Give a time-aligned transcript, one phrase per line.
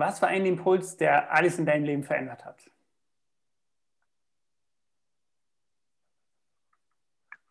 [0.00, 2.70] Was war ein Impuls, der alles in deinem Leben verändert hat?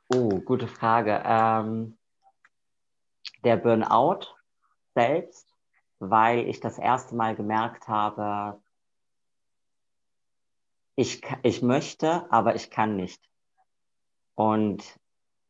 [0.07, 1.21] Oh, gute Frage.
[1.23, 1.96] Ähm,
[3.43, 4.35] der Burnout
[4.96, 5.55] selbst,
[5.99, 8.59] weil ich das erste Mal gemerkt habe,
[10.95, 13.29] ich, ich möchte, aber ich kann nicht.
[14.34, 15.00] Und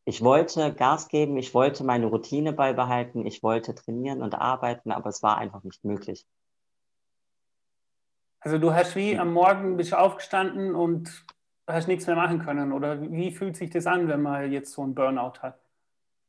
[0.04, 5.08] ich wollte Gas geben, ich wollte meine Routine beibehalten, ich wollte trainieren und arbeiten, aber
[5.08, 6.28] es war einfach nicht möglich.
[8.42, 11.26] Also du hast wie am Morgen bist aufgestanden und
[11.68, 12.72] hast nichts mehr machen können.
[12.72, 15.60] Oder wie fühlt sich das an, wenn man jetzt so einen Burnout hat?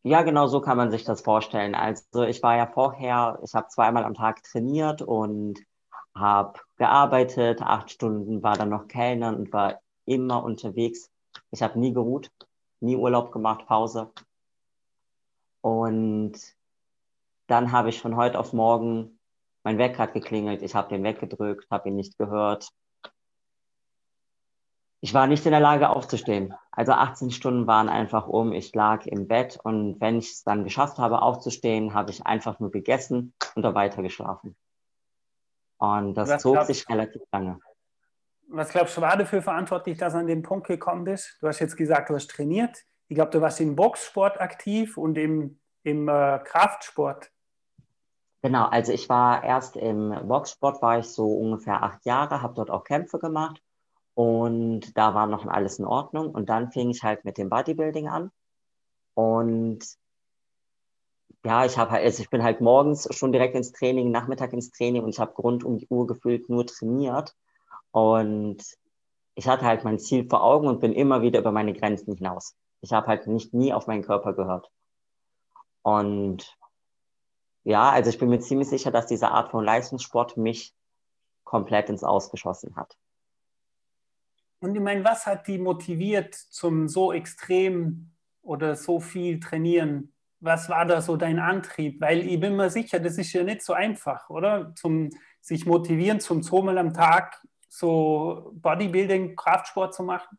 [0.02, 1.74] Ja, genau so kann man sich das vorstellen.
[1.74, 5.60] Also ich war ja vorher, ich habe zweimal am Tag trainiert und
[6.14, 11.10] habe gearbeitet, acht Stunden, war dann noch Kellnern und war immer unterwegs.
[11.50, 12.30] Ich habe nie geruht,
[12.80, 14.10] nie Urlaub gemacht, Pause.
[15.60, 16.32] Und
[17.46, 19.19] dann habe ich von heute auf morgen
[19.62, 22.70] mein Wecker hat geklingelt, ich habe den weggedrückt, habe ihn nicht gehört.
[25.02, 26.54] Ich war nicht in der Lage aufzustehen.
[26.72, 28.52] Also 18 Stunden waren einfach um.
[28.52, 32.60] Ich lag im Bett und wenn ich es dann geschafft habe, aufzustehen, habe ich einfach
[32.60, 34.56] nur gegessen und da weiter geschlafen.
[35.78, 37.58] Und das was zog glaubst, sich relativ lange.
[38.48, 41.38] Was glaubst du, war dafür verantwortlich, dass du an den Punkt gekommen bist?
[41.40, 42.84] Du hast jetzt gesagt, du hast trainiert.
[43.08, 47.30] Ich glaube, du warst im Boxsport aktiv und im, im äh, Kraftsport.
[48.42, 52.70] Genau, also ich war erst im Boxsport, war ich so ungefähr acht Jahre, habe dort
[52.70, 53.62] auch Kämpfe gemacht
[54.14, 56.30] und da war noch alles in Ordnung.
[56.30, 58.30] Und dann fing ich halt mit dem Bodybuilding an.
[59.14, 59.84] Und
[61.44, 64.70] ja, ich habe halt, also ich bin halt morgens schon direkt ins Training, Nachmittag ins
[64.70, 67.34] Training und ich habe rund um die Uhr gefühlt nur trainiert.
[67.92, 68.62] Und
[69.34, 72.56] ich hatte halt mein Ziel vor Augen und bin immer wieder über meine Grenzen hinaus.
[72.82, 74.70] Ich habe halt nicht nie auf meinen Körper gehört.
[75.82, 76.56] Und
[77.64, 80.74] ja, also ich bin mir ziemlich sicher, dass diese Art von Leistungssport mich
[81.44, 82.96] komplett ins Ausgeschossen hat.
[84.60, 88.10] Und ich meine, was hat die motiviert zum so extrem
[88.42, 90.12] oder so viel trainieren?
[90.40, 92.00] Was war da so dein Antrieb?
[92.00, 94.74] Weil ich bin mir sicher, das ist ja nicht so einfach, oder?
[94.74, 95.10] Zum
[95.40, 100.38] sich motivieren, zum zweimal am Tag so Bodybuilding, Kraftsport zu machen?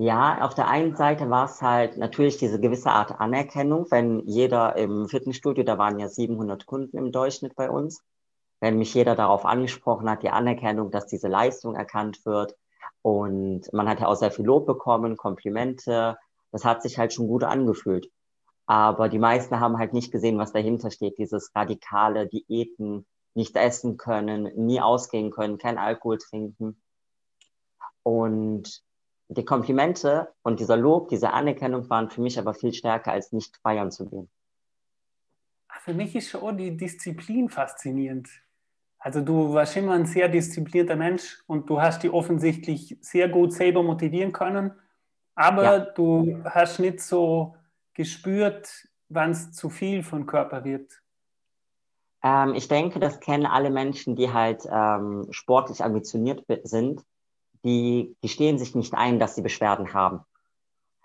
[0.00, 4.76] Ja, auf der einen Seite war es halt natürlich diese gewisse Art Anerkennung, wenn jeder
[4.76, 8.04] im Fitnessstudio, da waren ja 700 Kunden im Durchschnitt bei uns,
[8.60, 12.54] wenn mich jeder darauf angesprochen hat, die Anerkennung, dass diese Leistung erkannt wird.
[13.02, 16.16] Und man hat ja auch sehr viel Lob bekommen, Komplimente.
[16.52, 18.08] Das hat sich halt schon gut angefühlt.
[18.66, 21.18] Aber die meisten haben halt nicht gesehen, was dahinter steht.
[21.18, 23.04] Dieses radikale Diäten,
[23.34, 26.80] nicht essen können, nie ausgehen können, kein Alkohol trinken.
[28.04, 28.82] Und
[29.28, 33.58] die Komplimente und dieser Lob, diese Anerkennung waren für mich aber viel stärker, als nicht
[33.58, 34.28] feiern zu gehen.
[35.80, 38.28] Für mich ist schon die Disziplin faszinierend.
[38.98, 43.52] Also du warst immer ein sehr disziplinierter Mensch und du hast die offensichtlich sehr gut
[43.52, 44.72] selber motivieren können,
[45.34, 45.78] aber ja.
[45.78, 47.54] du hast nicht so
[47.94, 51.00] gespürt, wann es zu viel von Körper wird.
[52.24, 57.04] Ähm, ich denke, das kennen alle Menschen, die halt ähm, sportlich ambitioniert sind
[57.64, 60.20] die gestehen sich nicht ein, dass sie Beschwerden haben.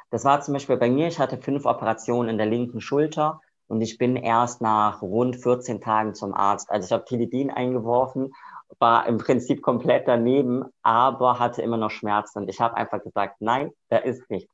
[0.10, 3.82] Das war zum Beispiel bei mir, ich hatte fünf Operationen in der linken Schulter und
[3.82, 6.70] ich bin erst nach rund 14 Tagen zum Arzt.
[6.70, 8.34] Also ich habe Tilidin eingeworfen,
[8.80, 12.40] war im Prinzip komplett daneben, aber hatte immer noch Schmerzen.
[12.40, 14.54] Und ich habe einfach gesagt, nein, da ist nichts.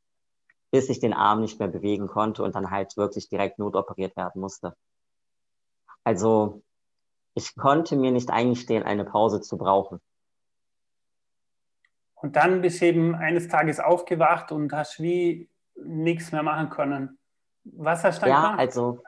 [0.71, 4.39] Bis ich den Arm nicht mehr bewegen konnte und dann halt wirklich direkt notoperiert werden
[4.39, 4.75] musste.
[6.03, 6.61] Also
[7.33, 9.99] ich konnte mir nicht eingestehen, eine Pause zu brauchen.
[12.21, 17.17] Und dann bist du eben eines Tages aufgewacht und hast wie nichts mehr machen können.
[17.63, 18.59] Was hast du dann ja, gemacht?
[18.59, 19.03] Also,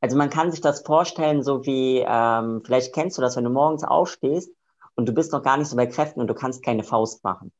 [0.00, 3.50] also man kann sich das vorstellen, so wie, ähm, vielleicht kennst du das, wenn du
[3.50, 4.50] morgens aufstehst
[4.94, 7.52] und du bist noch gar nicht so bei Kräften und du kannst keine Faust machen.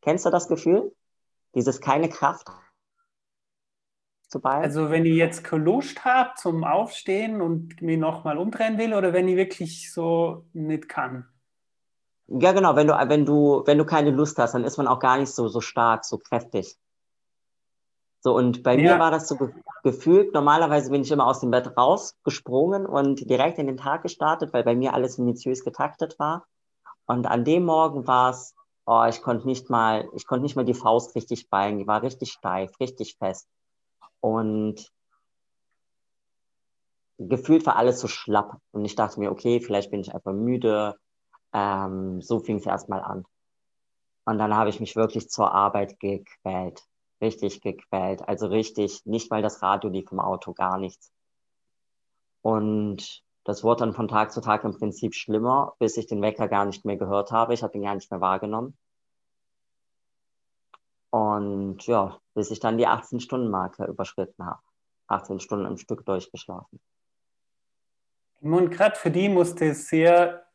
[0.00, 0.92] Kennst du das Gefühl?
[1.54, 2.48] Dieses keine Kraft
[4.62, 9.28] Also wenn ich jetzt geluscht habe zum Aufstehen und mich nochmal umdrehen will oder wenn
[9.28, 11.26] ich wirklich so nicht kann?
[12.30, 15.00] Ja, genau, wenn du, wenn du, wenn du keine Lust hast, dann ist man auch
[15.00, 16.76] gar nicht so, so stark, so kräftig.
[18.20, 18.92] So, und bei ja.
[18.92, 19.48] mir war das so ge
[19.82, 24.52] gefühlt, normalerweise bin ich immer aus dem Bett rausgesprungen und direkt in den Tag gestartet,
[24.52, 26.46] weil bei mir alles minutiös getaktet war.
[27.06, 28.54] Und an dem Morgen war es,
[28.84, 32.02] oh, ich konnte nicht mal, ich konnte nicht mal die Faust richtig ballen, die war
[32.02, 33.48] richtig steif, richtig fest.
[34.20, 34.92] Und
[37.18, 38.58] gefühlt war alles so schlapp.
[38.72, 40.96] Und ich dachte mir, okay, vielleicht bin ich einfach müde,
[41.52, 43.24] ähm, so fing es erstmal an.
[44.24, 46.84] Und dann habe ich mich wirklich zur Arbeit gequält.
[47.20, 48.26] Richtig gequält.
[48.28, 51.12] Also richtig, nicht mal das Radio lief im Auto, gar nichts.
[52.42, 56.46] Und Das wurde dann von Tag zu Tag im Prinzip schlimmer, bis ich den Wecker
[56.46, 57.54] gar nicht mehr gehört habe.
[57.54, 58.76] Ich habe ihn gar nicht mehr wahrgenommen.
[61.10, 64.60] Und ja, bis ich dann die 18-Stunden-Marke überschritten habe.
[65.08, 66.80] 18 Stunden am Stück durchgeschlafen.
[68.40, 70.46] Und gerade für die musste es sehr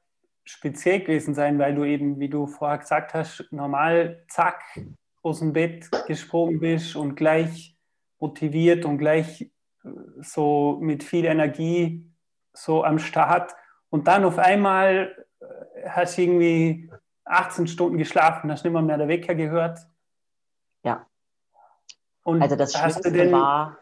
[0.46, 4.62] speziell gewesen sein, weil du eben, wie du vorher gesagt hast, normal zack
[5.24, 7.76] aus dem Bett gesprungen bist und gleich
[8.20, 9.90] motiviert und gleich äh,
[10.22, 12.10] so mit viel Energie
[12.54, 13.54] so am Start.
[13.90, 16.90] Und dann auf einmal äh, hast du irgendwie
[17.26, 19.80] 18 Stunden geschlafen, hast nicht mehr, mehr der Wecker gehört.
[20.84, 21.08] Ja.
[22.24, 23.80] Und also das Schlimmste denn, war.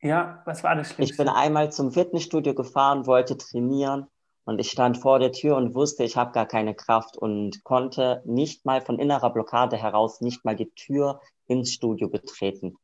[0.00, 1.12] Ja, was war das Schlimmste?
[1.12, 4.08] Ich bin einmal zum Fitnessstudio gefahren, wollte trainieren
[4.44, 8.22] und ich stand vor der Tür und wusste, ich habe gar keine Kraft und konnte
[8.24, 12.76] nicht mal von innerer Blockade heraus nicht mal die Tür ins Studio betreten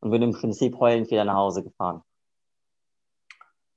[0.00, 2.02] und bin im Prinzip heulend wieder nach Hause gefahren.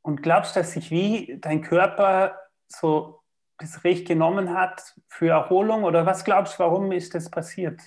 [0.02, 2.38] Und glaubst du, dass sich wie dein Körper
[2.68, 3.22] so
[3.58, 7.80] das Recht genommen hat für Erholung oder was glaubst du, warum ist das passiert?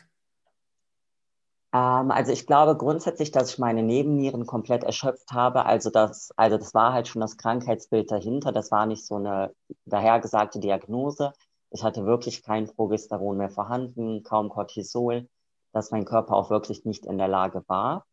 [1.75, 5.67] Ähm, also ich glaube grundsätzlich, dass ich meine Nebennieren komplett erschöpft habe.
[5.67, 8.53] Also das, also das war halt schon das Krankheitsbild dahinter.
[8.53, 9.53] Das war nicht so eine
[9.85, 11.33] dahergesagte Diagnose.
[11.71, 15.29] Ich hatte wirklich kein Progesteron mehr vorhanden, kaum Cortisol,
[15.73, 18.07] dass mein Körper auch wirklich nicht in der Lage war.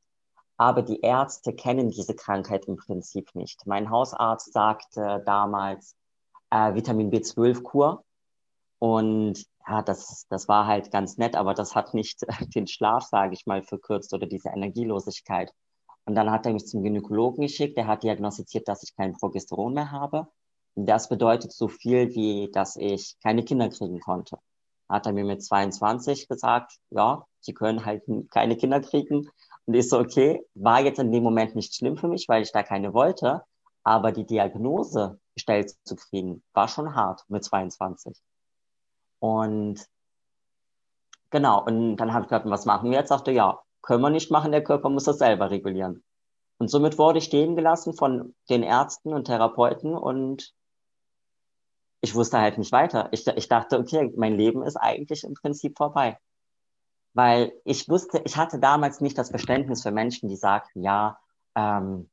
[0.58, 3.68] Aber die Ärzte kennen diese Krankheit im Prinzip nicht.
[3.68, 5.96] Mein Hausarzt sagte damals
[6.50, 8.04] äh, Vitamin B12-Kur.
[8.80, 12.22] Und ja, das, das war halt ganz nett, aber das hat nicht
[12.56, 15.52] den Schlaf, sage ich mal, verkürzt oder diese Energielosigkeit.
[16.06, 19.74] Und dann hat er mich zum Gynäkologen geschickt, der hat diagnostiziert, dass ich kein Progesteron
[19.74, 20.28] mehr habe.
[20.76, 24.38] Und das bedeutet so viel, wie dass ich keine Kinder kriegen konnte.
[24.90, 29.30] Hat er mir mit 22 gesagt, ja, sie können halt keine Kinder kriegen.
[29.66, 32.52] Und ich so, okay, war jetzt in dem Moment nicht schlimm für mich, weil ich
[32.52, 33.44] da keine wollte.
[33.84, 38.16] Aber die Diagnose gestellt zu kriegen, war schon hart mit 22.
[39.22, 39.88] Und
[41.30, 43.10] genau, und dann habe ich gesagt, was machen wir jetzt?
[43.10, 46.04] Sagte, ja, können wir nicht machen, der Körper muss das selber regulieren.
[46.58, 50.54] Und somit wurde ich stehen gelassen von den Ärzten und Therapeuten und
[52.02, 53.10] ich wusste halt nicht weiter.
[53.12, 56.18] Ich, ich dachte, okay, mein Leben ist eigentlich im Prinzip vorbei.
[57.14, 61.20] Weil ich wusste, ich hatte damals nicht das Verständnis für Menschen, die sagten, ja,
[61.56, 62.10] ähm,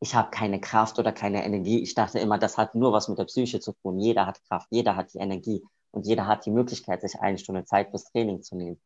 [0.00, 1.82] ich habe keine Kraft oder keine Energie.
[1.82, 3.98] Ich dachte immer, das hat nur was mit der Psyche zu tun.
[3.98, 7.64] Jeder hat Kraft, jeder hat die Energie und jeder hat die Möglichkeit, sich eine Stunde
[7.64, 8.80] Zeit fürs Training zu nehmen.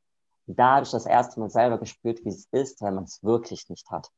[0.47, 3.23] Und da habe ich das erste Mal selber gespürt, wie es ist, wenn man es
[3.23, 4.09] wirklich nicht hat.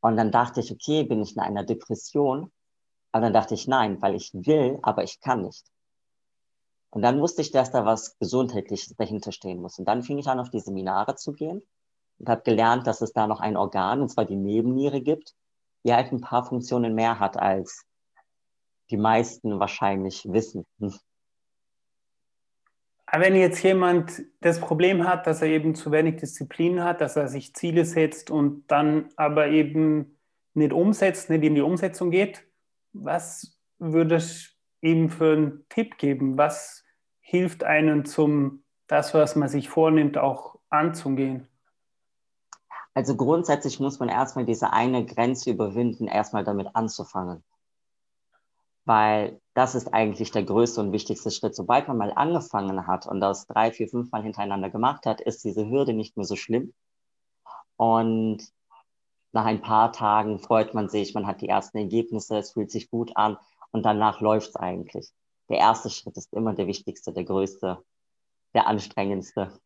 [0.00, 2.52] Und dann dachte ich, okay, bin ich in einer Depression?
[3.12, 5.66] Aber dann dachte ich, nein, weil ich will, aber ich kann nicht.
[6.90, 9.78] Und dann wusste ich, dass da was Gesundheitliches dahinter stehen muss.
[9.78, 11.62] Und dann fing ich an, auf die Seminare zu gehen
[12.18, 15.34] und habe gelernt, dass es da noch ein Organ, und zwar die Nebenniere gibt,
[15.84, 17.84] die halt ein paar Funktionen mehr hat, als
[18.90, 20.64] die meisten wahrscheinlich wissen.
[23.20, 27.28] Wenn jetzt jemand das Problem hat, dass er eben zu wenig Disziplin hat, dass er
[27.28, 30.18] sich Ziele setzt und dann aber eben
[30.54, 32.44] nicht umsetzt, nicht in die Umsetzung geht,
[32.92, 36.38] was würdest du ihm für einen Tipp geben?
[36.38, 36.84] Was
[37.20, 41.48] hilft einem zum, das, was man sich vornimmt, auch anzugehen?
[42.94, 47.42] Also grundsätzlich muss man erstmal diese eine Grenze überwinden, erstmal damit anzufangen
[48.86, 51.56] weil das ist eigentlich der größte und wichtigste Schritt.
[51.56, 55.44] Sobald man mal angefangen hat und das drei, vier, fünf Mal hintereinander gemacht hat, ist
[55.44, 56.74] diese Hürde nicht mehr so schlimm.
[57.76, 58.46] Und
[59.32, 62.90] nach ein paar Tagen freut man sich, man hat die ersten Ergebnisse, es fühlt sich
[62.90, 63.38] gut an
[63.70, 65.08] und danach läuft es eigentlich.
[65.48, 67.78] Der erste Schritt ist immer der wichtigste, der größte,
[68.52, 69.58] der anstrengendste.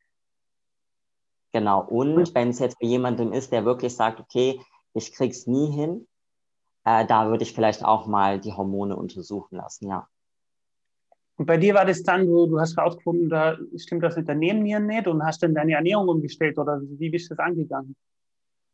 [1.52, 1.82] Genau.
[1.82, 4.60] Und wenn es jetzt bei jemandem ist, der wirklich sagt, okay,
[4.94, 6.06] ich krieg's nie hin,
[6.84, 10.08] äh, da würde ich vielleicht auch mal die Hormone untersuchen lassen, ja.
[11.36, 14.34] Und bei dir war das dann, du, du hast herausgefunden, da stimmt das mit der
[14.34, 17.96] Nebennieren nicht und hast dann deine Ernährung umgestellt oder wie bist du das angegangen?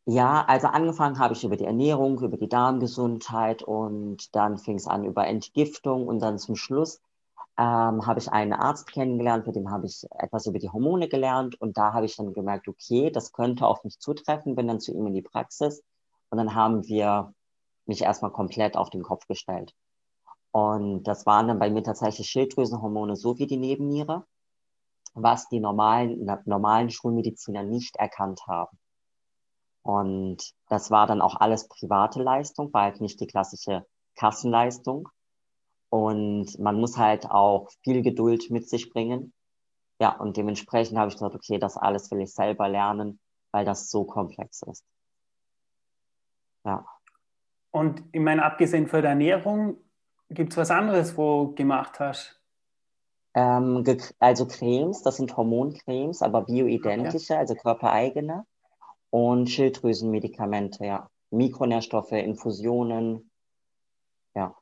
[0.05, 4.87] Ja, also angefangen habe ich über die Ernährung, über die Darmgesundheit und dann fing es
[4.87, 7.01] an über Entgiftung und dann zum Schluss
[7.57, 11.59] ähm, habe ich einen Arzt kennengelernt, mit dem habe ich etwas über die Hormone gelernt
[11.59, 14.93] und da habe ich dann gemerkt, okay, das könnte auf mich zutreffen, bin dann zu
[14.93, 15.83] ihm in die Praxis
[16.29, 17.33] und dann haben wir
[17.87, 19.73] mich erstmal komplett auf den Kopf gestellt.
[20.51, 24.25] Und das waren dann bei mir tatsächlich Schilddrüsenhormone sowie die Nebenniere,
[25.13, 28.77] was die normalen, normalen Schulmediziner nicht erkannt haben.
[29.83, 35.07] Und das war dann auch alles private Leistung, war halt nicht die klassische Kassenleistung.
[35.89, 39.33] Und man muss halt auch viel Geduld mit sich bringen.
[39.99, 43.19] Ja, und dementsprechend habe ich gesagt, okay, das alles will ich selber lernen,
[43.51, 44.83] weil das so komplex ist.
[46.65, 46.85] Ja.
[47.71, 49.77] Und ich meine, abgesehen von der Ernährung,
[50.29, 52.41] gibt es was anderes, wo du gemacht hast?
[53.33, 53.83] Ähm,
[54.19, 57.39] also Cremes, das sind Hormoncremes, aber bioidentische, okay.
[57.39, 58.45] also körpereigene.
[59.09, 61.09] Und Schilddrüsenmedikamente, ja.
[61.29, 63.29] Mikronährstoffe, Infusionen,
[64.33, 64.55] ja.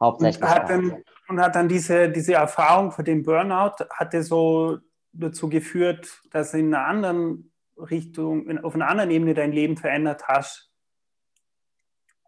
[0.00, 0.42] Hauptsächlich.
[0.42, 4.78] Und hat dann, und hat dann diese, diese Erfahrung für den Burnout, hatte so
[5.12, 10.71] dazu geführt, dass in einer anderen Richtung, auf einer anderen Ebene dein Leben verändert hast?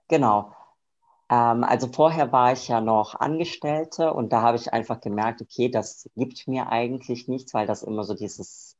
[0.08, 0.52] Genau.
[1.30, 5.70] Ähm, also vorher war ich ja noch Angestellte und da habe ich einfach gemerkt, okay,
[5.70, 8.76] das gibt mir eigentlich nichts, weil das immer so dieses,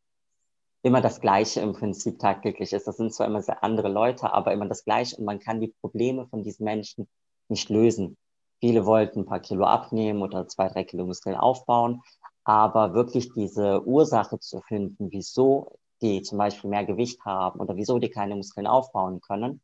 [0.82, 2.86] immer das Gleiche im Prinzip tagtäglich ist.
[2.88, 5.74] Das sind zwar immer sehr andere Leute, aber immer das Gleiche und man kann die
[5.82, 7.08] Probleme von diesen Menschen
[7.48, 8.16] nicht lösen.
[8.60, 12.02] Viele wollten ein paar Kilo abnehmen oder zwei, drei Kilo Muskeln aufbauen,
[12.44, 17.98] aber wirklich diese Ursache zu finden, wieso die zum Beispiel mehr Gewicht haben oder wieso
[17.98, 19.62] die keine Muskeln aufbauen können,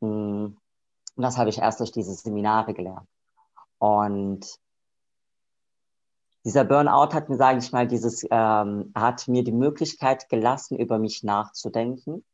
[0.00, 0.56] hm,
[1.16, 3.08] und das habe ich erst durch diese Seminare gelernt.
[3.78, 4.46] Und
[6.44, 10.98] dieser Burnout hat mir, sage ich mal, dieses, ähm, hat mir die Möglichkeit gelassen, über
[10.98, 12.24] mich nachzudenken,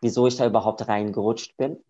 [0.00, 1.82] wieso ich da überhaupt reingerutscht bin.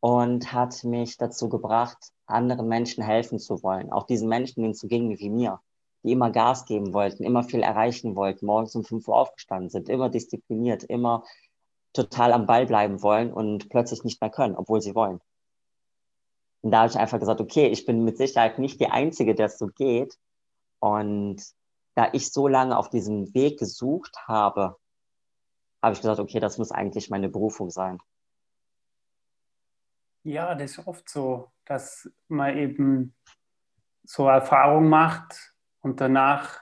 [0.00, 3.90] Und hat mich dazu gebracht, anderen Menschen helfen zu wollen.
[3.90, 5.60] Auch diesen Menschen, denen zu ging wie mir,
[6.02, 9.88] die immer Gas geben wollten, immer viel erreichen wollten, morgens um 5 Uhr aufgestanden sind,
[9.88, 11.24] immer diszipliniert, immer
[11.92, 15.20] total am Ball bleiben wollen und plötzlich nicht mehr können, obwohl sie wollen.
[16.62, 19.46] Und da habe ich einfach gesagt, okay, ich bin mit Sicherheit nicht die Einzige, der
[19.46, 20.18] es so geht.
[20.80, 21.42] Und
[21.94, 24.76] da ich so lange auf diesem Weg gesucht habe,
[25.82, 27.98] habe ich gesagt, okay, das muss eigentlich meine Berufung sein.
[30.24, 33.14] Ja, das ist oft so, dass man eben
[34.02, 36.60] so Erfahrung macht und danach,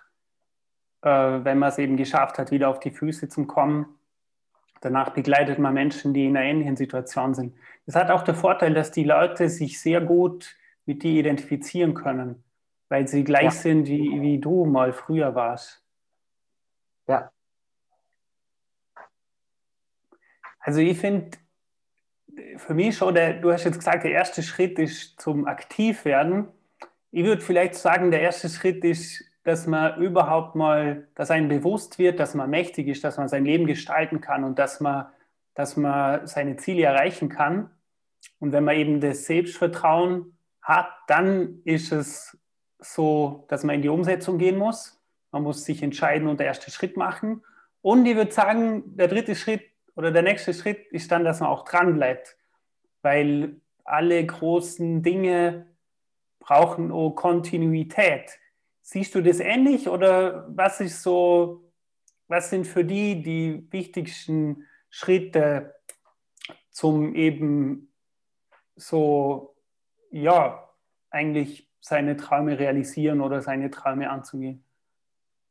[1.00, 3.98] äh, wenn man es eben geschafft hat, wieder auf die Füße zu kommen,
[4.84, 7.56] Danach begleitet man Menschen, die in einer ähnlichen Situation sind.
[7.86, 12.44] Das hat auch den Vorteil, dass die Leute sich sehr gut mit dir identifizieren können,
[12.90, 13.50] weil sie gleich ja.
[13.50, 15.82] sind, wie, wie du mal früher warst.
[17.08, 17.32] Ja.
[20.60, 21.38] Also ich finde,
[22.58, 26.48] für mich schon, der, du hast jetzt gesagt, der erste Schritt ist zum Aktivwerden.
[27.10, 31.98] Ich würde vielleicht sagen, der erste Schritt ist dass man überhaupt mal, dass einem bewusst
[31.98, 35.06] wird, dass man mächtig ist, dass man sein Leben gestalten kann und dass man,
[35.54, 37.70] dass man seine Ziele erreichen kann.
[38.40, 42.38] Und wenn man eben das Selbstvertrauen hat, dann ist es
[42.78, 44.98] so, dass man in die Umsetzung gehen muss.
[45.30, 47.42] Man muss sich entscheiden und der erste Schritt machen.
[47.82, 49.62] Und ich würde sagen, der dritte Schritt
[49.94, 52.36] oder der nächste Schritt ist dann, dass man auch dran bleibt,
[53.02, 55.66] weil alle großen Dinge
[56.38, 58.38] brauchen auch Kontinuität.
[58.86, 61.72] Siehst du das ähnlich oder was ist so,
[62.28, 65.74] was sind für die die wichtigsten Schritte
[66.68, 67.94] zum eben
[68.76, 69.56] so,
[70.10, 70.68] ja,
[71.08, 74.62] eigentlich seine Träume realisieren oder seine Träume anzugehen?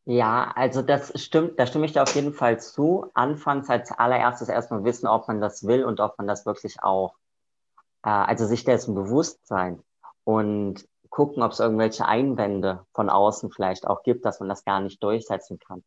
[0.05, 3.09] Ja, also das stimmt, da stimme ich dir auf jeden Fall zu.
[3.15, 7.15] Anfangs als allererstes erstmal wissen, ob man das will und ob man das wirklich auch,
[8.03, 9.81] äh, also sich dessen bewusst sein.
[10.23, 14.79] Und gucken, ob es irgendwelche Einwände von außen vielleicht auch gibt, dass man das gar
[14.79, 15.83] nicht durchsetzen kann.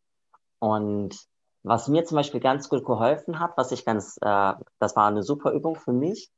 [0.60, 1.18] Und
[1.64, 5.24] was mir zum Beispiel ganz gut geholfen hat, was ich ganz, äh, das war eine
[5.24, 6.30] super Übung für mich,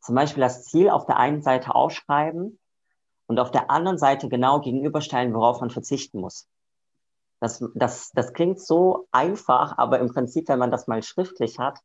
[0.00, 2.58] zum Beispiel das Ziel auf der einen Seite aufschreiben
[3.28, 6.48] und auf der anderen Seite genau gegenüberstellen, worauf man verzichten muss.
[7.38, 11.78] Das, das, das klingt so einfach, aber im Prinzip, wenn man das mal schriftlich hat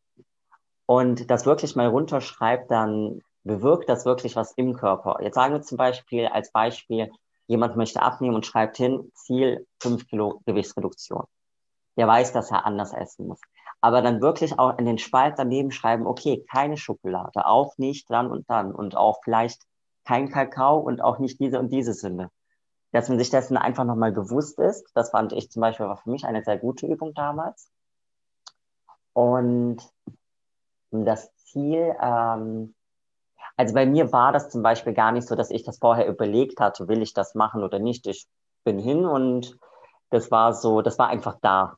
[0.87, 5.17] und das wirklich mal runterschreibt, dann bewirkt das wirklich was im Körper?
[5.21, 7.11] Jetzt sagen wir zum Beispiel als Beispiel,
[7.47, 11.25] jemand möchte abnehmen und schreibt hin, Ziel 5 Kilo Gewichtsreduktion.
[11.97, 13.39] Der weiß, dass er anders essen muss.
[13.81, 18.31] Aber dann wirklich auch in den Spalt daneben schreiben, okay, keine Schokolade, auch nicht dann
[18.31, 19.61] und dann und auch vielleicht
[20.05, 22.29] kein Kakao und auch nicht diese und diese Sünde.
[22.91, 26.11] Dass man sich dessen einfach nochmal bewusst ist, das fand ich zum Beispiel war für
[26.11, 27.69] mich eine sehr gute Übung damals.
[29.13, 29.77] Und
[30.91, 32.75] das Ziel, ähm,
[33.55, 36.59] also bei mir war das zum Beispiel gar nicht so, dass ich das vorher überlegt
[36.59, 38.07] hatte, will ich das machen oder nicht.
[38.07, 38.27] Ich
[38.63, 39.57] bin hin und
[40.09, 41.77] das war so, das war einfach da.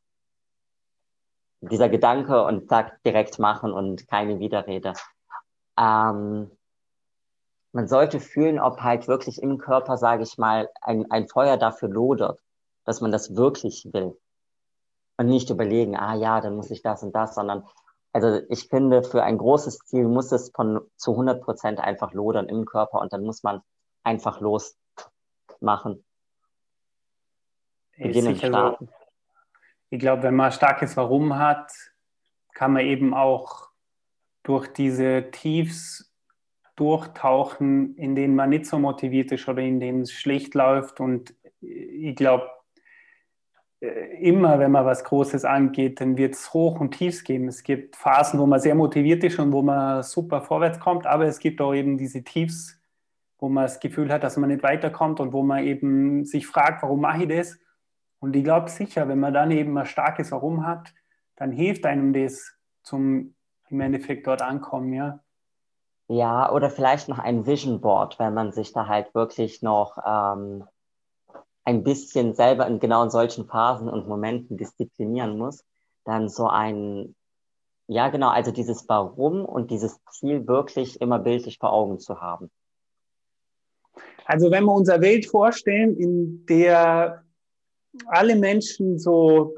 [1.61, 4.93] Dieser Gedanke und zack, direkt machen und keine Widerrede.
[5.77, 6.51] Ähm,
[7.71, 11.89] man sollte fühlen, ob halt wirklich im Körper, sage ich mal, ein, ein Feuer dafür
[11.89, 12.39] lodert,
[12.85, 14.17] dass man das wirklich will.
[15.17, 17.65] Und nicht überlegen, ah ja, dann muss ich das und das, sondern
[18.15, 22.47] also ich finde, für ein großes Ziel muss es von zu 100 Prozent einfach lodern
[22.47, 23.61] im Körper und dann muss man
[24.03, 26.05] einfach losmachen.
[27.97, 28.87] Beginnen starten.
[29.89, 31.73] Ich glaube, wenn man starkes Warum hat,
[32.53, 33.67] kann man eben auch
[34.43, 36.09] durch diese Tiefs
[36.77, 41.01] durchtauchen, in denen man nicht so motiviert ist oder in denen es schlecht läuft.
[41.01, 42.54] Und ich glaube, äh,
[43.81, 47.47] immer, wenn man was Großes angeht, dann wird es Hoch und Tiefs geben.
[47.47, 51.25] Es gibt Phasen, wo man sehr motiviert ist und wo man super vorwärts kommt, aber
[51.25, 52.79] es gibt auch eben diese Tiefs,
[53.37, 56.83] wo man das Gefühl hat, dass man nicht weiterkommt und wo man eben sich fragt,
[56.83, 57.59] warum mache ich das?
[58.19, 60.93] Und ich glaube sicher, wenn man dann eben ein starkes Warum hat,
[61.35, 63.35] dann hilft einem das zum
[63.69, 65.19] im Endeffekt dort ankommen, ja.
[66.07, 70.63] Ja, oder vielleicht noch ein Vision Board, wenn man sich da halt wirklich noch ähm,
[71.65, 75.65] ein bisschen selber in genau solchen Phasen und Momenten disziplinieren muss,
[76.05, 77.15] dann so ein,
[77.87, 82.51] ja genau, also dieses Warum und dieses Ziel wirklich immer bildlich vor Augen zu haben.
[84.25, 87.23] Also wenn wir uns eine Welt vorstellen, in der
[88.07, 89.55] alle Menschen so,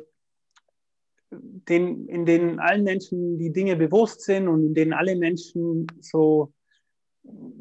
[1.29, 6.53] den, in denen allen Menschen die Dinge bewusst sind und in denen alle Menschen so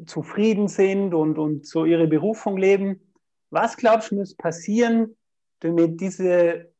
[0.05, 3.06] zufrieden sind und, und so ihre Berufung leben,
[3.49, 5.15] was glaubst du, muss passieren,
[5.59, 6.71] damit diese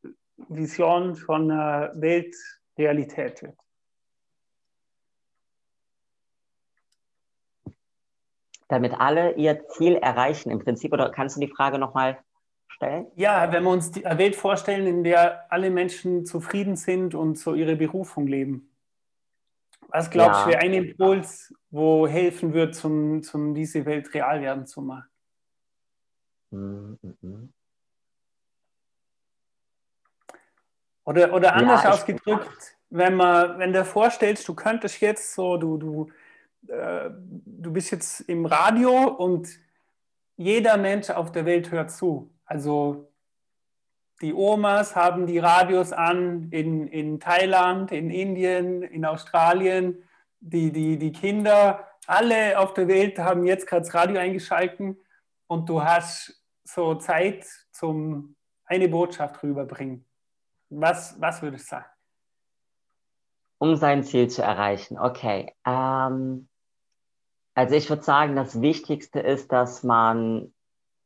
[0.48, 2.34] Vision von einer Welt
[2.76, 3.58] Realität wird?
[8.68, 12.18] Damit alle ihr Ziel erreichen im Prinzip, oder kannst du die Frage nochmal
[12.68, 13.06] stellen?
[13.16, 17.54] Ja, wenn wir uns die Welt vorstellen, in der alle Menschen zufrieden sind und so
[17.54, 18.70] ihre Berufung leben.
[19.88, 20.56] Was glaubst du, ja.
[20.56, 25.08] wäre ein Impuls, wo helfen wird, um, um diese Welt real werden zu machen?
[31.04, 35.76] Oder, oder anders ja, ausgedrückt, wenn man, wenn du vorstellst, du könntest jetzt so, du,
[35.78, 36.10] du,
[36.72, 39.48] äh, du bist jetzt im Radio und
[40.36, 42.30] jeder Mensch auf der Welt hört zu.
[42.44, 43.12] Also
[44.20, 50.02] die Omas haben die Radios an in, in Thailand, in Indien, in Australien.
[50.40, 54.98] Die, die, die Kinder, alle auf der Welt haben jetzt gerade das Radio eingeschalten
[55.46, 56.37] und du hast
[56.68, 60.04] so Zeit zum eine Botschaft rüberbringen.
[60.68, 61.86] Was, was würdest du sagen?
[63.58, 65.54] Um sein Ziel zu erreichen, okay.
[65.64, 66.48] Ähm,
[67.54, 70.52] also ich würde sagen, das Wichtigste ist, dass man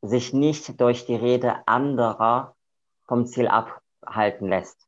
[0.01, 2.55] sich nicht durch die Rede anderer
[3.05, 4.87] vom Ziel abhalten lässt.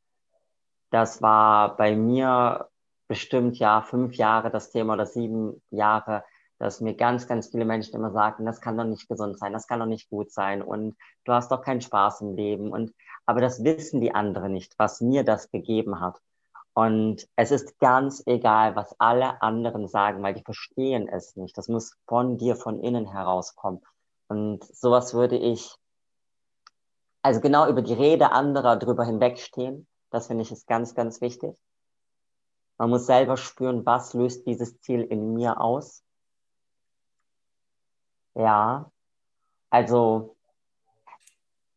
[0.92, 2.70] Das war bei mir
[3.08, 6.24] bestimmt ja fünf Jahre das Thema oder sieben Jahre,
[6.58, 9.68] dass mir ganz, ganz viele Menschen immer sagten, das kann doch nicht gesund sein, das
[9.68, 12.72] kann doch nicht gut sein und du hast doch keinen Spaß im Leben.
[12.72, 12.94] Und,
[13.26, 16.20] aber das wissen die anderen nicht, was mir das gegeben hat.
[16.74, 21.58] Und es ist ganz egal, was alle anderen sagen, weil die verstehen es nicht.
[21.58, 23.82] Das muss von dir, von innen herauskommen.
[24.28, 25.74] Und sowas würde ich,
[27.22, 29.88] also genau über die Rede anderer drüber hinwegstehen.
[30.10, 31.56] Das finde ich ist ganz, ganz wichtig.
[32.78, 36.05] Man muss selber spüren, was löst dieses Ziel in mir aus
[38.36, 38.92] ja,
[39.70, 40.36] also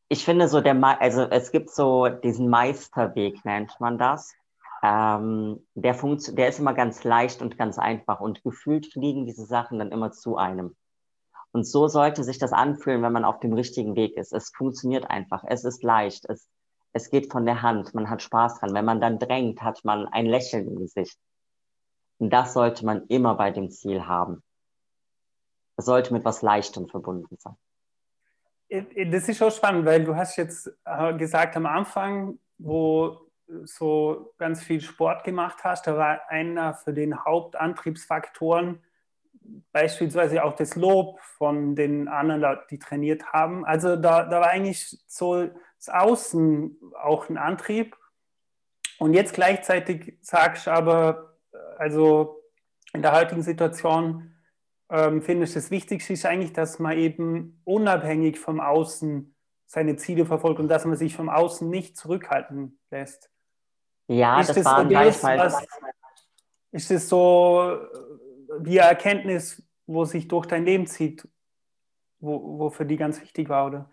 [0.08, 4.34] ich finde so der, also es gibt so diesen Meisterweg, nennt man das.
[4.82, 9.44] Ähm, der, funkt, der ist immer ganz leicht und ganz einfach und gefühlt fliegen diese
[9.44, 10.76] Sachen dann immer zu einem.
[11.52, 14.32] Und so sollte sich das anfühlen, wenn man auf dem richtigen Weg ist.
[14.32, 16.48] Es funktioniert einfach, es ist leicht, es,
[16.92, 18.74] es geht von der Hand, man hat Spaß dran.
[18.74, 21.18] Wenn man dann drängt, hat man ein Lächeln im Gesicht.
[22.18, 24.42] Und das sollte man immer bei dem Ziel haben.
[25.78, 27.56] Es sollte mit was Leichtem verbunden sein.
[28.68, 33.16] Äh, äh, das ist schon spannend, weil du hast jetzt äh, gesagt am Anfang, wo
[33.64, 38.82] so ganz viel Sport gemacht hast, da war einer für den Hauptantriebsfaktoren
[39.72, 43.64] beispielsweise auch das Lob von den anderen, die trainiert haben.
[43.64, 45.46] Also da, da war eigentlich so
[45.78, 47.96] das Außen auch ein Antrieb.
[48.98, 51.36] Und jetzt gleichzeitig sagst du aber,
[51.78, 52.42] also
[52.92, 54.34] in der heutigen Situation,
[54.90, 59.34] ähm, finde ich, das Wichtigste ist eigentlich, dass man eben unabhängig vom Außen
[59.66, 63.30] seine Ziele verfolgt und dass man sich vom Außen nicht zurückhalten lässt.
[64.06, 65.52] Ja, ist das, das war ein Beispiel.
[66.70, 71.28] Ist das so äh, die Erkenntnis, wo sich durch dein Leben zieht,
[72.20, 73.90] wo, wo für die ganz wichtig war, oder?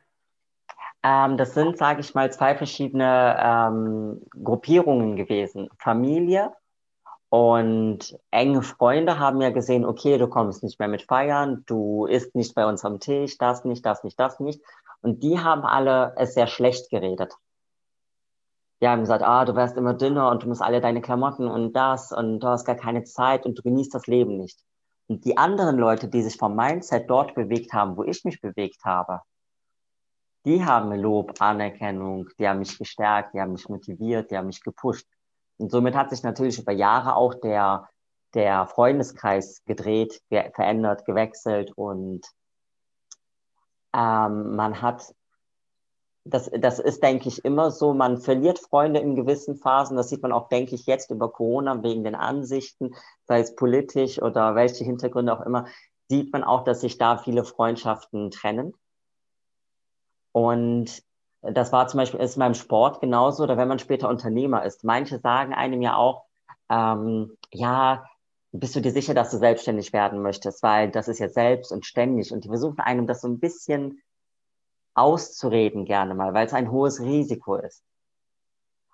[1.04, 5.70] Ähm, das sind, sage ich mal, zwei verschiedene ähm, Gruppierungen gewesen.
[5.78, 6.52] Familie
[7.30, 12.36] und enge Freunde haben ja gesehen, okay, du kommst nicht mehr mit feiern, du isst
[12.36, 14.62] nicht bei uns am Tisch, das nicht, das nicht, das nicht.
[15.02, 17.34] Und die haben alle es sehr schlecht geredet.
[18.82, 21.74] Die haben gesagt, ah, du wärst immer dünner und du musst alle deine Klamotten und
[21.74, 24.60] das und du hast gar keine Zeit und du genießt das Leben nicht.
[25.08, 28.84] Und die anderen Leute, die sich vom Mindset dort bewegt haben, wo ich mich bewegt
[28.84, 29.22] habe,
[30.46, 34.62] die haben Lob, Anerkennung, die haben mich gestärkt, die haben mich motiviert, die haben mich
[34.62, 35.08] gepusht.
[35.58, 37.90] Und somit hat sich natürlich über Jahre auch der,
[38.34, 42.26] der Freundeskreis gedreht, ge verändert, gewechselt und
[43.96, 45.16] ähm, man hat,
[46.26, 49.96] das, das ist, denke ich, immer so, man verliert Freunde in gewissen Phasen.
[49.96, 52.94] Das sieht man auch, denke ich, jetzt über Corona wegen den Ansichten,
[53.26, 55.68] sei es politisch oder welche Hintergründe auch immer,
[56.10, 58.74] sieht man auch, dass sich da viele Freundschaften trennen.
[60.32, 61.02] Und
[61.54, 64.84] das war zum Beispiel ist beim Sport genauso oder wenn man später Unternehmer ist.
[64.84, 66.26] Manche sagen einem ja auch,
[66.70, 68.06] ähm, ja,
[68.52, 71.86] bist du dir sicher, dass du selbstständig werden möchtest, weil das ist ja selbst und
[71.86, 74.02] ständig und die versuchen einem das so ein bisschen
[74.94, 77.84] auszureden gerne mal, weil es ein hohes Risiko ist.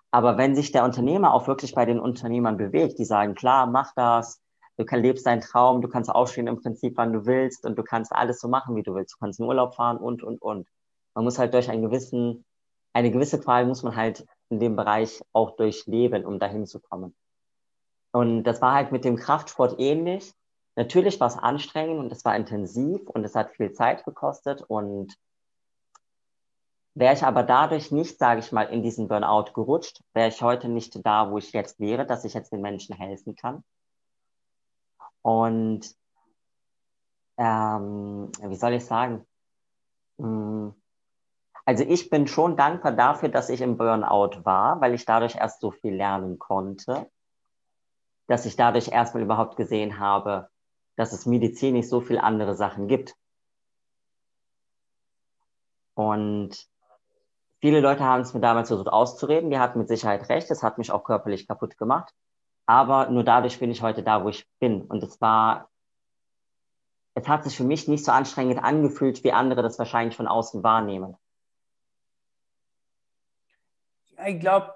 [0.09, 3.93] Aber wenn sich der Unternehmer auch wirklich bei den Unternehmern bewegt, die sagen, klar, mach
[3.95, 4.41] das,
[4.77, 7.83] du kannst, lebst deinen Traum, du kannst aufstehen im Prinzip, wann du willst und du
[7.83, 9.13] kannst alles so machen, wie du willst.
[9.13, 10.67] Du kannst in Urlaub fahren und, und, und.
[11.13, 12.45] Man muss halt durch einen gewissen,
[12.93, 17.15] eine gewisse Qual muss man halt in dem Bereich auch durchleben, um dahin zu kommen.
[18.11, 20.33] Und das war halt mit dem Kraftsport ähnlich.
[20.75, 24.61] Natürlich war es anstrengend und es war intensiv und es hat viel Zeit gekostet.
[24.67, 25.15] Und
[26.93, 30.67] wäre ich aber dadurch nicht, sage ich mal, in diesen Burnout gerutscht, wäre ich heute
[30.67, 33.63] nicht da, wo ich jetzt wäre, dass ich jetzt den Menschen helfen kann.
[35.21, 35.95] Und
[37.37, 39.25] ähm, wie soll ich sagen?
[40.17, 40.73] Hm,
[41.71, 45.61] also ich bin schon dankbar dafür, dass ich im Burnout war, weil ich dadurch erst
[45.61, 47.07] so viel lernen konnte
[48.31, 50.49] dass ich dadurch erstmal überhaupt gesehen habe,
[50.95, 53.13] dass es medizinisch so viele andere Sachen gibt.
[55.95, 56.51] Und
[57.59, 60.77] viele Leute haben es mir damals versucht auszureden, die hatten mit Sicherheit recht, es hat
[60.77, 62.13] mich auch körperlich kaputt gemacht.
[62.65, 64.83] Aber nur dadurch bin ich heute da, wo ich bin.
[64.83, 65.69] Und es war,
[67.15, 70.63] es hat sich für mich nicht so anstrengend angefühlt, wie andere das wahrscheinlich von außen
[70.63, 71.17] wahrnehmen.
[74.25, 74.73] Ich glaube,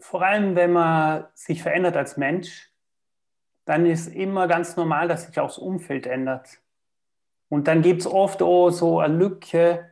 [0.00, 2.70] vor allem, wenn man sich verändert als Mensch,
[3.64, 6.58] dann ist immer ganz normal, dass sich auch das Umfeld ändert.
[7.48, 9.90] Und dann gibt es oft auch so eine Lücke,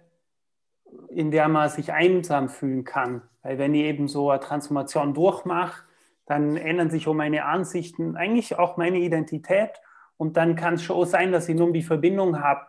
[1.08, 3.22] in der man sich einsam fühlen kann.
[3.42, 5.84] Weil wenn ich eben so eine Transformation durchmache,
[6.26, 9.80] dann ändern sich auch meine Ansichten, eigentlich auch meine Identität.
[10.16, 12.66] Und dann kann es schon sein, dass ich nun die Verbindung habe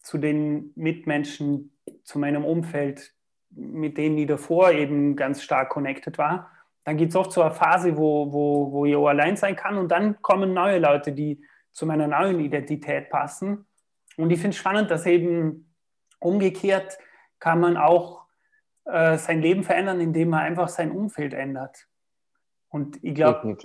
[0.00, 3.15] zu den Mitmenschen, zu meinem Umfeld,
[3.56, 6.50] mit denen ich davor eben ganz stark connected war.
[6.84, 9.76] Dann geht es oft zu einer Phase, wo, wo, wo ich auch allein sein kann
[9.76, 11.42] und dann kommen neue Leute, die
[11.72, 13.66] zu meiner neuen Identität passen.
[14.16, 15.74] Und ich finde es spannend, dass eben
[16.20, 16.98] umgekehrt
[17.38, 18.26] kann man auch
[18.84, 21.88] äh, sein Leben verändern, indem man einfach sein Umfeld ändert.
[22.68, 23.56] Und ich glaube,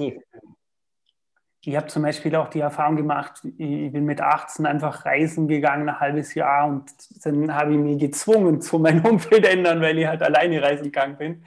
[1.64, 5.88] ich habe zum Beispiel auch die Erfahrung gemacht, ich bin mit 18 einfach reisen gegangen,
[5.90, 6.92] ein halbes Jahr und
[7.24, 11.18] dann habe ich mich gezwungen zu meinem Umfeld ändern, weil ich halt alleine reisen gegangen
[11.18, 11.46] bin.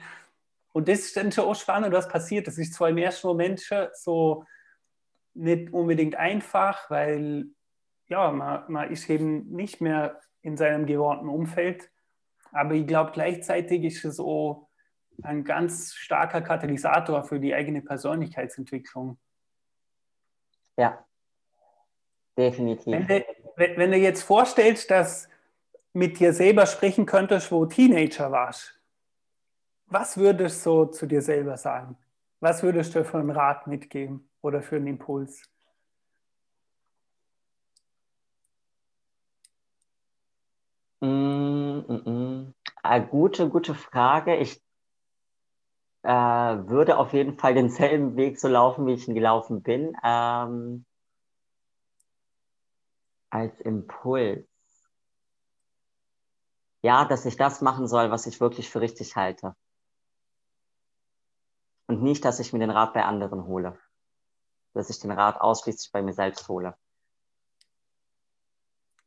[0.71, 2.47] Und das ist dann schon auch spannend, was passiert.
[2.47, 4.45] Das ist zwar im ersten Moment schon so
[5.33, 7.47] nicht unbedingt einfach, weil
[8.07, 11.89] ja, man, man ist eben nicht mehr in seinem gewohnten Umfeld.
[12.51, 14.69] Aber ich glaube, gleichzeitig ist es auch
[15.23, 19.17] ein ganz starker Katalysator für die eigene Persönlichkeitsentwicklung.
[20.77, 21.05] Ja,
[22.37, 22.93] definitiv.
[22.93, 23.23] Wenn du,
[23.77, 25.29] wenn du jetzt vorstellst, dass
[25.93, 28.79] mit dir selber sprechen könntest, wo Teenager warst,
[29.87, 31.97] was würdest du so zu dir selber sagen?
[32.39, 35.43] Was würdest du für einen Rat mitgeben oder für einen Impuls?
[41.01, 42.53] Mm, mm, mm.
[42.83, 44.35] Eine gute, gute Frage.
[44.35, 44.61] Ich
[46.05, 49.97] äh, würde auf jeden Fall denselben Weg so laufen, wie ich ihn gelaufen bin.
[50.03, 50.85] Ähm,
[53.31, 54.45] als Impuls.
[56.83, 59.55] Ja, dass ich das machen soll, was ich wirklich für richtig halte.
[61.87, 63.77] Und nicht, dass ich mir den Rat bei anderen hole.
[64.73, 66.75] Dass ich den Rat ausschließlich bei mir selbst hole.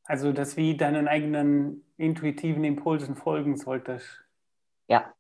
[0.03, 4.25] Also, dass wie deinen eigenen intuitiven Impulsen folgen solltest.
[4.89, 5.15] Ja,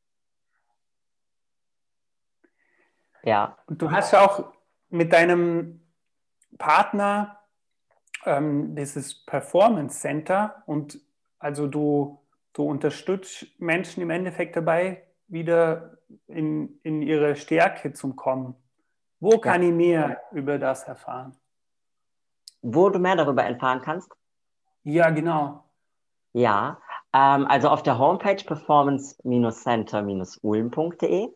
[3.22, 3.56] Ja.
[3.66, 4.52] Und du hast ja auch
[4.90, 5.80] mit deinem
[6.58, 7.38] Partner
[8.24, 11.00] ähm, dieses Performance Center und
[11.38, 12.20] also du,
[12.52, 18.54] du unterstützt Menschen im Endeffekt dabei, wieder in, in ihre Stärke zu kommen.
[19.20, 19.68] Wo kann ja.
[19.68, 21.36] ich mehr über das erfahren?
[22.62, 24.10] Wo du mehr darüber erfahren kannst?
[24.82, 25.64] Ja, genau.
[26.32, 26.80] Ja,
[27.12, 31.28] ähm, also auf der Homepage performance-center-ulm.de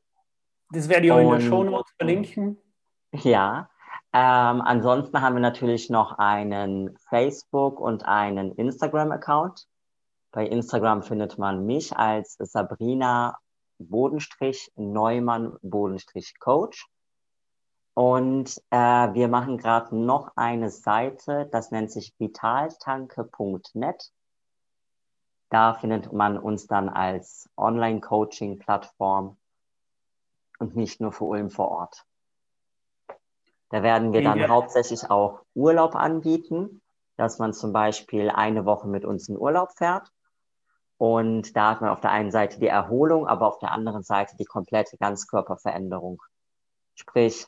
[0.73, 2.59] das werde ich auch in der Show Notes verlinken.
[3.13, 3.69] Ja.
[4.15, 9.67] Ähm, ansonsten haben wir natürlich noch einen Facebook- und einen Instagram-Account.
[10.33, 13.39] Bei Instagram findet man mich als Sabrina
[13.79, 16.87] Bodenstrich Neumann Bodenstrich Coach.
[17.95, 18.77] Und äh,
[19.13, 24.11] wir machen gerade noch eine Seite, das nennt sich vitaltanke.net.
[25.51, 29.37] Da findet man uns dann als Online-Coaching-Plattform
[30.63, 32.07] und nicht nur für Ulm vor Ort.
[33.71, 34.49] Da werden wir dann ja.
[34.49, 36.81] hauptsächlich auch Urlaub anbieten,
[37.17, 40.11] dass man zum Beispiel eine Woche mit uns in Urlaub fährt.
[40.99, 44.37] Und da hat man auf der einen Seite die Erholung, aber auf der anderen Seite
[44.37, 46.23] die komplette Ganzkörperveränderung.
[46.95, 47.47] Sprich,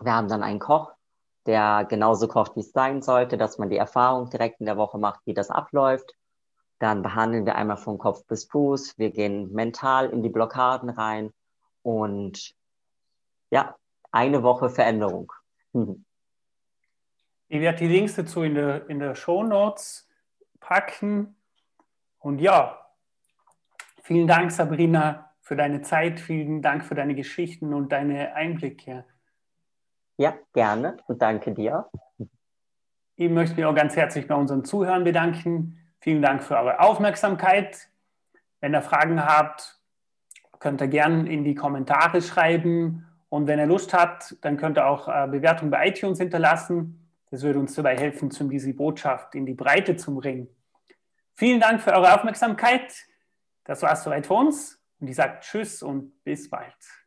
[0.00, 0.92] wir haben dann einen Koch,
[1.44, 4.96] der genauso kocht, wie es sein sollte, dass man die Erfahrung direkt in der Woche
[4.96, 6.14] macht, wie das abläuft.
[6.78, 8.96] Dann behandeln wir einmal von Kopf bis Fuß.
[8.96, 11.32] Wir gehen mental in die Blockaden rein
[11.82, 12.54] und
[13.50, 13.76] ja,
[14.10, 15.32] eine Woche Veränderung.
[17.54, 20.08] Ich werde die Links dazu in der, in der Show Notes
[20.58, 21.36] packen.
[22.18, 22.78] Und ja,
[24.02, 26.18] vielen Dank, Sabrina, für deine Zeit.
[26.18, 29.04] Vielen Dank für deine Geschichten und deine Einblicke.
[30.16, 31.90] Ja, gerne und danke dir.
[33.16, 35.78] Ich möchte mich auch ganz herzlich bei unseren Zuhörern bedanken.
[36.00, 37.90] Vielen Dank für eure Aufmerksamkeit.
[38.60, 39.81] Wenn ihr Fragen habt,
[40.62, 43.04] könnt ihr gerne in die Kommentare schreiben.
[43.28, 47.10] Und wenn ihr Lust habt, dann könnt ihr auch eine Bewertung bei iTunes hinterlassen.
[47.32, 50.46] Das würde uns dabei helfen, diese Botschaft in die Breite zu bringen.
[51.34, 52.94] Vielen Dank für eure Aufmerksamkeit.
[53.64, 54.80] Das war es soweit für uns.
[55.00, 56.76] Und ich sage Tschüss und bis bald.